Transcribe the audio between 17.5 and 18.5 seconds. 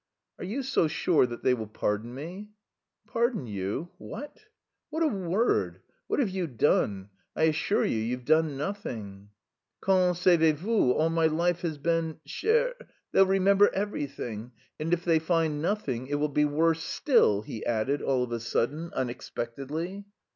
added all of a